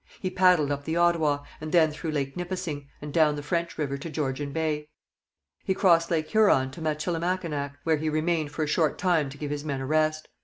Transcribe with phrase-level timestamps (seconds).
[0.19, 3.99] He paddled up the Ottawa, and then through Lake Nipissing, and down the French river
[3.99, 4.89] to Georgian Bay.
[5.63, 9.51] He crossed Lake Huron to Michilimackinac, where he remained for a short time to give
[9.51, 10.27] his men a rest.